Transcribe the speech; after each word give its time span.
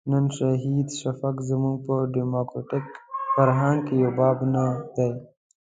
نن 0.09 0.25
شهید 0.37 0.87
شفیق 0.99 1.37
زموږ 1.49 1.77
په 1.85 1.95
ډیموکراتیک 2.15 2.85
فرهنګ 3.33 3.79
کې 3.87 3.95
یو 4.03 4.11
باب 4.19 4.37
نه 4.53 4.65
دی. 4.95 5.11